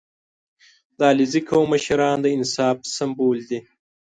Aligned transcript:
•د 0.97 0.99
علیزي 1.11 1.41
قوم 1.49 1.67
مشران 1.73 2.17
د 2.21 2.25
انصاف 2.37 2.77
سمبول 2.95 3.37
دي. 3.49 3.59